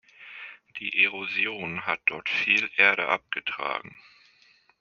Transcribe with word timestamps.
Die 0.79 1.03
Erosion 1.03 1.85
hat 1.85 1.99
dort 2.07 2.27
viel 2.27 2.67
Erde 2.75 3.07
abgetragen. 3.09 3.95